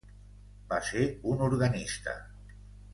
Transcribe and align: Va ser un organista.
Va 0.71 0.79
ser 0.89 1.05
un 1.35 1.47
organista. 1.51 2.19